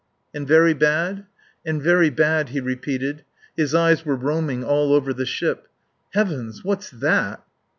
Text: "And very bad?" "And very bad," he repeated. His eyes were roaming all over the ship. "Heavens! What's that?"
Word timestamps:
"And 0.33 0.47
very 0.47 0.73
bad?" 0.73 1.27
"And 1.63 1.79
very 1.79 2.09
bad," 2.09 2.49
he 2.49 2.59
repeated. 2.59 3.23
His 3.55 3.75
eyes 3.75 4.03
were 4.03 4.15
roaming 4.15 4.63
all 4.63 4.93
over 4.93 5.13
the 5.13 5.27
ship. 5.27 5.67
"Heavens! 6.13 6.63
What's 6.63 6.89
that?" 6.89 7.43